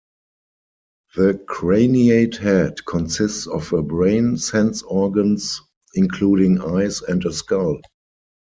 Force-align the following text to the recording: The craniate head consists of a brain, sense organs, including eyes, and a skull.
The 1.15 1.39
craniate 1.47 2.37
head 2.37 2.83
consists 2.87 3.45
of 3.45 3.71
a 3.71 3.83
brain, 3.83 4.35
sense 4.35 4.81
organs, 4.81 5.61
including 5.93 6.59
eyes, 6.59 7.03
and 7.03 7.23
a 7.23 7.31
skull. 7.31 7.79